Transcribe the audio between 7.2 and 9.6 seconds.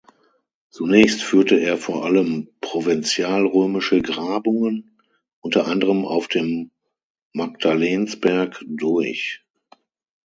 Magdalensberg, durch.